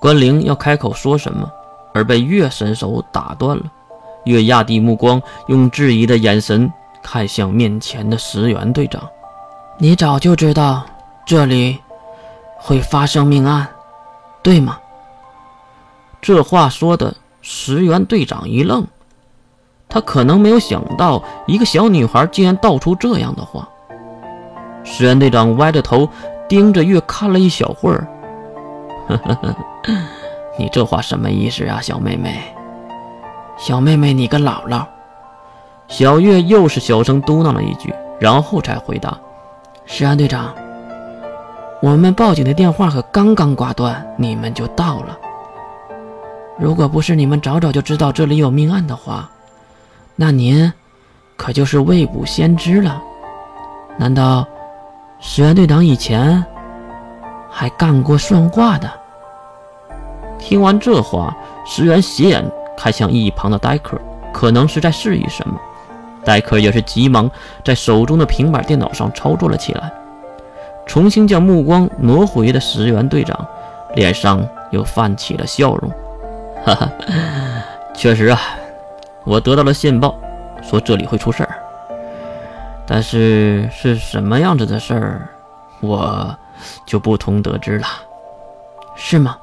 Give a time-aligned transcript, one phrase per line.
[0.00, 1.50] 关灵要开口说什么，
[1.92, 3.64] 而被月神手打断了。
[4.24, 6.70] 月压低目光，用质疑的眼神
[7.02, 9.02] 看向面前的石原队长
[9.78, 10.84] ：“你早就知道
[11.26, 11.78] 这里
[12.58, 13.66] 会发生命案，
[14.42, 14.78] 对吗？”
[16.20, 18.86] 这话说的，石原队长一愣，
[19.88, 23.68] 他可能没有想到一个小女孩竟然道出这样的话。
[24.84, 26.08] 石原队长歪着头
[26.48, 28.06] 盯着月看了一小会儿。
[29.16, 29.56] 呵呵呵，
[30.58, 32.40] 你这话什么意思啊，小妹妹？
[33.56, 34.86] 小妹妹，你个姥姥！
[35.88, 39.18] 小月又是小声嘟囔了一句，然后才回答
[39.86, 40.54] ：“石安队长，
[41.80, 45.18] 我们报警的电话可刚刚挂断，你们就到了。
[46.58, 49.30] 如果不是你们早早就知道这里有命案的话，
[50.14, 50.70] 那您
[51.36, 53.02] 可就是未卜先知了。
[53.96, 54.46] 难道
[55.20, 56.44] 石安队长以前
[57.50, 58.90] 还干过算卦的？”
[60.38, 62.44] 听完这话，石原斜眼
[62.76, 63.98] 看向一旁的戴克，
[64.32, 65.54] 可能是在示意什么。
[66.24, 67.30] 戴克也是急忙
[67.64, 69.90] 在手中的平板电脑上操作了起来，
[70.86, 73.46] 重新将目光挪回的石原队长
[73.94, 75.90] 脸上又泛起了笑容。
[76.64, 76.90] 哈哈，
[77.94, 78.38] 确实啊，
[79.24, 80.14] 我得到了线报，
[80.62, 81.54] 说这里会出事儿，
[82.86, 85.28] 但是是什么样子的事儿，
[85.80, 86.36] 我
[86.84, 87.86] 就不同得知了，
[88.96, 89.36] 是吗？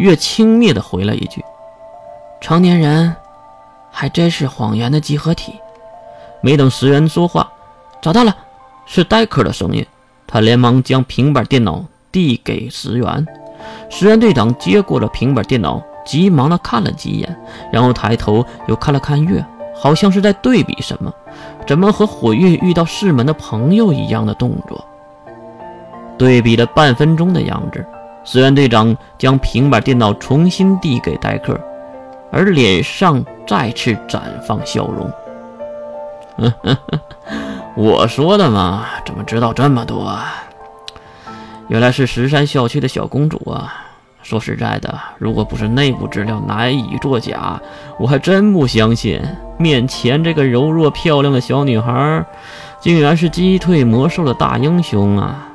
[0.00, 1.44] 月轻蔑地回了一句
[2.40, 3.14] ：“成年人
[3.90, 5.52] 还真是谎言的集合体。”
[6.40, 7.52] 没等石原说话，
[8.00, 8.34] 找到了，
[8.86, 9.86] 是戴克的声音。
[10.26, 13.26] 他连忙将平板电脑递给石原。
[13.90, 17.36] 石原队长接过了平板电脑，急忙的看了几眼，
[17.70, 19.44] 然后抬头又看了看月，
[19.76, 21.12] 好像是在对比什么。
[21.66, 24.82] 怎么和火月遇到世门的朋友一样的动作？
[26.16, 27.84] 对比了半分钟的样子。
[28.24, 31.58] 石原队长将平板电脑重新递给戴克，
[32.30, 35.10] 而脸上再次绽放笑容。
[37.76, 40.02] 我说的嘛，怎么知道这么多？
[40.02, 40.34] 啊？
[41.68, 43.86] 原来是石山校区的小公主啊！
[44.22, 47.60] 说实在的，如果不是内部资料难以作假，
[47.98, 49.20] 我还真不相信
[49.58, 52.24] 面前这个柔弱漂亮的小女孩，
[52.80, 55.48] 竟然是击退魔兽的大英雄啊！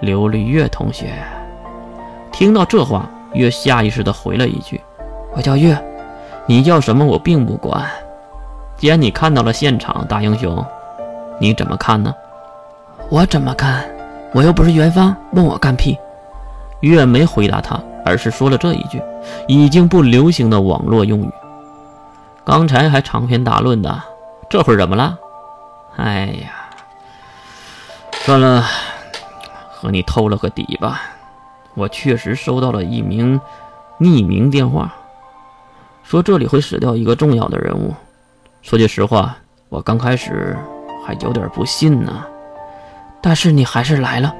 [0.00, 1.12] 刘绿月同学。
[2.32, 4.80] 听到这话，月下意识地回了一句
[5.36, 5.78] ：“我叫月，
[6.46, 7.86] 你叫什么我并不管。
[8.76, 10.64] 既然你看到了现场，大英雄，
[11.38, 12.12] 你怎么看呢
[13.10, 13.84] ？”“我怎么看？
[14.32, 15.96] 我又不是元芳，问我干屁？”
[16.80, 19.00] 月没回答他，而是说了这一句
[19.46, 21.30] 已经不流行的网络用语。
[22.44, 24.02] 刚才还长篇大论的，
[24.48, 25.16] 这会儿怎么了？
[25.96, 26.50] 哎呀，
[28.24, 28.64] 算了，
[29.70, 31.02] 和你透了个底吧。
[31.74, 33.40] 我确实收到了一名
[33.98, 34.94] 匿名电话，
[36.02, 37.94] 说这里会死掉一个重要的人物。
[38.60, 39.36] 说句实话，
[39.68, 40.56] 我刚开始
[41.06, 42.24] 还有点不信呢。
[43.20, 44.34] 但是你还是来了。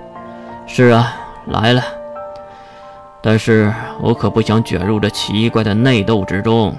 [0.67, 1.15] 是啊，
[1.47, 1.83] 来了。
[3.21, 6.77] 但是我可不想卷入这奇怪的内斗之中。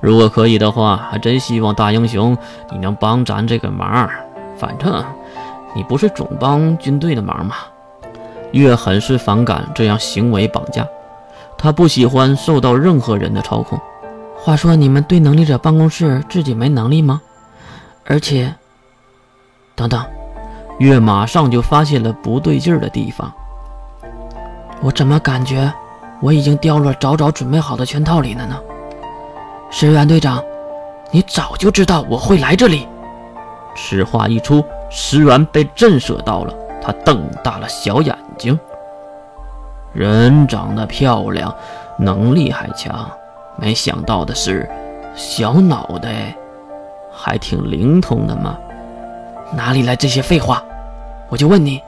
[0.00, 2.36] 如果可以的话，还真希望大英雄
[2.70, 4.08] 你能帮咱这个忙。
[4.56, 5.04] 反正
[5.74, 7.56] 你不是总帮军队的忙吗？
[8.56, 10.86] 月很是反感这样行为绑架，
[11.56, 13.78] 他不喜欢受到任何人的操控。
[14.36, 17.20] 话说，你们对能力者办公室自己没能力吗？
[18.04, 18.54] 而且，
[19.74, 20.04] 等等，
[20.78, 23.32] 月马上就发现了不对劲儿的地方。
[24.80, 25.72] 我怎么感觉
[26.20, 28.56] 我已经掉了早早准备好的圈套里了呢？
[29.70, 30.40] 石原队长，
[31.10, 32.86] 你早就知道我会来这里。
[33.74, 36.54] 此话一出，石原被震慑到了。
[36.86, 38.56] 他瞪大了小眼睛，
[39.92, 41.52] 人长得漂亮，
[41.98, 43.10] 能力还强，
[43.56, 44.70] 没想到的是，
[45.16, 46.32] 小脑袋
[47.12, 48.56] 还挺灵通的嘛。
[49.52, 50.62] 哪里来这些废话？
[51.28, 51.82] 我就问你，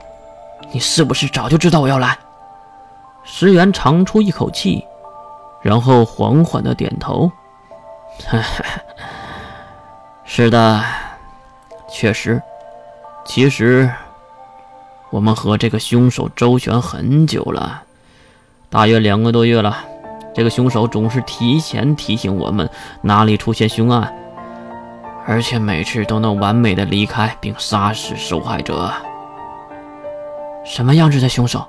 [0.69, 2.17] 你是不是早就知道我要来？
[3.23, 4.85] 石原长出一口气，
[5.61, 7.31] 然后缓缓的点头。
[10.25, 10.83] 是的，
[11.87, 12.41] 确实，
[13.23, 13.89] 其实。
[15.11, 17.83] 我们和这个凶手周旋很久了，
[18.69, 19.77] 大约两个多月了。
[20.35, 22.69] 这个凶手总是提前提醒我们
[23.01, 24.13] 哪里出现凶案，
[25.25, 28.91] 而且每次都能完美的离开并杀死受害者。
[30.63, 31.65] 什么样子的凶手？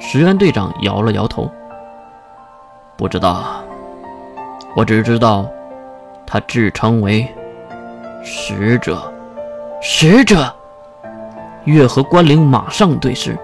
[0.00, 1.48] 石原队长摇了摇头，
[2.96, 3.62] 不知道。
[4.74, 5.46] 我只知道，
[6.26, 7.28] 他自称为
[8.24, 9.00] 使者。
[9.80, 10.52] 使者。
[11.64, 13.38] 月和关灵马上对视，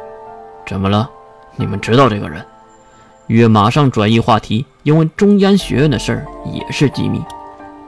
[0.67, 1.09] 怎么了？
[1.57, 2.45] 你们知道这个人？
[3.29, 7.23] 月马上转移话题，因为中央学院的事儿也是机密。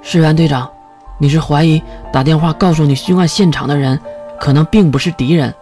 [0.02, 0.70] 石原队长，
[1.18, 1.82] 你是怀疑
[2.12, 3.98] 打电话告诉你凶案现场的人，
[4.38, 5.52] 可能并不是敌人，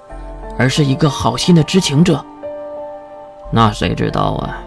[0.58, 2.22] 而是一个好心的知情者？
[3.50, 4.58] 那谁知道啊？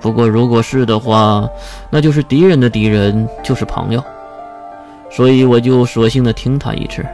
[0.00, 1.48] 不过如果是的话，
[1.88, 4.02] 那就是敌人的敌人就是朋友，
[5.10, 7.04] 所以我就索性的听他一次。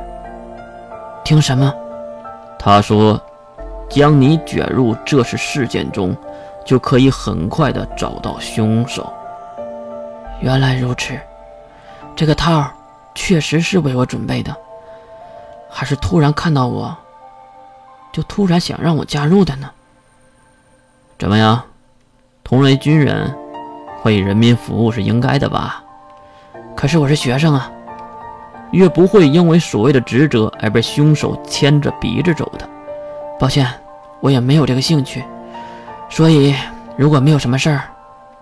[1.25, 1.73] 听什么？
[2.67, 3.21] 他说，
[3.89, 6.15] 将你卷入这次事件中。
[6.67, 9.09] 就可以很快的找到凶手。
[10.41, 11.17] 原来如此，
[12.17, 12.69] 这个套
[13.15, 14.53] 确实是为我准备的，
[15.71, 16.93] 还是突然看到我，
[18.13, 19.71] 就突然想让我加入的呢？
[21.21, 21.63] 怎么样，
[22.43, 23.33] 同为军人，
[24.03, 25.85] 为人民服务是应该的吧？
[26.75, 27.71] 可是我是学生啊，
[28.77, 32.69] 越不会因为所谓的职责而被凶手牵着鼻子走的。
[33.41, 33.67] 抱歉，
[34.21, 35.25] 我也没有这个兴趣。
[36.11, 36.55] 所以，
[36.95, 37.85] 如果没有什么事儿，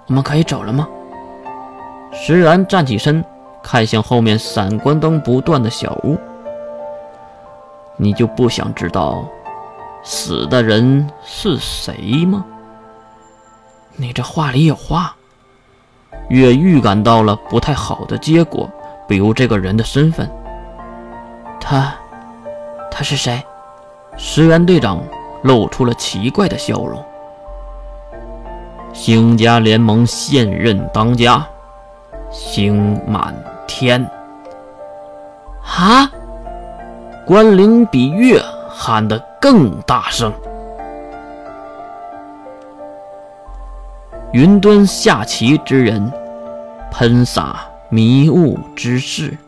[0.08, 0.88] 我们可以走了吗？
[2.12, 3.24] 石然站起身，
[3.62, 6.18] 看向后面闪光灯不断的小屋。
[7.96, 9.24] 你就不想知道
[10.02, 12.44] 死的人是谁吗？
[13.94, 15.14] 你这话里有话。
[16.28, 18.68] 月预感到了不太好的结果，
[19.06, 20.30] 比如这个人的身份。
[21.60, 21.94] 他，
[22.90, 23.42] 他是谁？
[24.16, 25.02] 石原队长
[25.42, 27.02] 露出了奇怪的笑容。
[28.92, 31.44] 星家联盟现任当家，
[32.30, 33.34] 星满
[33.66, 34.08] 天。
[35.62, 36.10] 啊！
[37.26, 40.30] 关灵比月喊得更大声。
[44.32, 46.12] 云端下棋之人，
[46.90, 47.56] 喷洒
[47.94, 49.38] 迷雾之势。